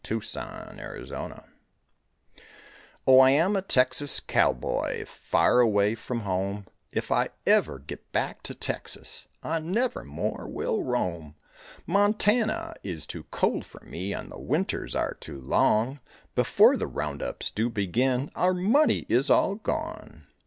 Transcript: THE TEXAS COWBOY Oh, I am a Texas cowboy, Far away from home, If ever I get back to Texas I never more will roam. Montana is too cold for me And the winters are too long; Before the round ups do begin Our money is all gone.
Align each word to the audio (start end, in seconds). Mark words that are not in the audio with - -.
THE 0.03 0.15
TEXAS 0.15 1.11
COWBOY 1.11 1.43
Oh, 3.05 3.19
I 3.19 3.29
am 3.29 3.55
a 3.55 3.61
Texas 3.61 4.19
cowboy, 4.19 5.05
Far 5.05 5.59
away 5.59 5.93
from 5.93 6.21
home, 6.21 6.65
If 6.91 7.11
ever 7.45 7.75
I 7.79 7.83
get 7.85 8.11
back 8.11 8.41
to 8.41 8.55
Texas 8.55 9.27
I 9.43 9.59
never 9.59 10.03
more 10.03 10.47
will 10.47 10.81
roam. 10.81 11.35
Montana 11.85 12.73
is 12.83 13.05
too 13.05 13.25
cold 13.29 13.63
for 13.67 13.81
me 13.85 14.11
And 14.11 14.31
the 14.31 14.39
winters 14.39 14.95
are 14.95 15.13
too 15.13 15.39
long; 15.39 15.99
Before 16.33 16.75
the 16.75 16.87
round 16.87 17.21
ups 17.21 17.51
do 17.51 17.69
begin 17.69 18.31
Our 18.33 18.55
money 18.55 19.05
is 19.07 19.29
all 19.29 19.53
gone. 19.53 20.25